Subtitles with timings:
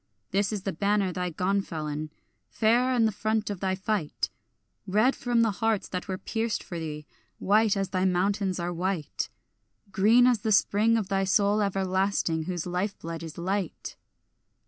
[0.31, 2.09] This is the banner thy gonfalon,
[2.49, 4.31] fair in the front of thy fight,
[4.87, 7.05] Red from the hearts that were pierced for thee,
[7.37, 9.29] white as thy mountains are white,
[9.91, 13.95] Green as the spring of thy soul everlasting, whose life blood is light.